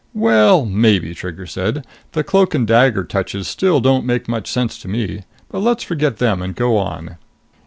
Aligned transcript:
"Well, 0.15 0.65
maybe," 0.65 1.13
Trigger 1.13 1.45
said. 1.45 1.85
"The 2.13 2.23
cloak 2.23 2.55
and 2.55 2.65
dagger 2.65 3.03
touches 3.03 3.47
still 3.47 3.79
don't 3.79 4.03
make 4.03 4.27
much 4.27 4.49
sense 4.49 4.79
to 4.79 4.87
me. 4.87 5.25
But 5.51 5.59
let's 5.59 5.83
forget 5.83 6.17
them 6.17 6.41
and 6.41 6.55
go 6.55 6.75
on. 6.77 7.17